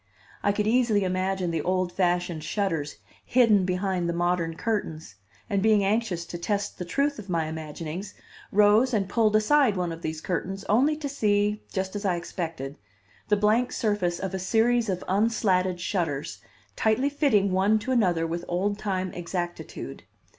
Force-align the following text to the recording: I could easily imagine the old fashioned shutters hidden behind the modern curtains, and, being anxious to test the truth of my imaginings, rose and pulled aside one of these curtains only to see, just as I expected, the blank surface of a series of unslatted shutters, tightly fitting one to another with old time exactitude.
I 0.41 0.51
could 0.51 0.65
easily 0.65 1.03
imagine 1.03 1.51
the 1.51 1.61
old 1.61 1.91
fashioned 1.91 2.43
shutters 2.43 2.95
hidden 3.23 3.65
behind 3.65 4.09
the 4.09 4.13
modern 4.13 4.55
curtains, 4.55 5.13
and, 5.47 5.61
being 5.61 5.83
anxious 5.83 6.25
to 6.25 6.39
test 6.39 6.79
the 6.79 6.85
truth 6.85 7.19
of 7.19 7.29
my 7.29 7.45
imaginings, 7.45 8.15
rose 8.51 8.95
and 8.95 9.07
pulled 9.07 9.35
aside 9.35 9.77
one 9.77 9.91
of 9.91 10.01
these 10.01 10.19
curtains 10.19 10.63
only 10.67 10.97
to 10.97 11.07
see, 11.07 11.61
just 11.71 11.95
as 11.95 12.03
I 12.03 12.15
expected, 12.15 12.79
the 13.27 13.37
blank 13.37 13.71
surface 13.71 14.17
of 14.17 14.33
a 14.33 14.39
series 14.39 14.89
of 14.89 15.03
unslatted 15.07 15.79
shutters, 15.79 16.41
tightly 16.75 17.09
fitting 17.11 17.51
one 17.51 17.77
to 17.77 17.91
another 17.91 18.25
with 18.25 18.43
old 18.47 18.79
time 18.79 19.13
exactitude. 19.13 20.01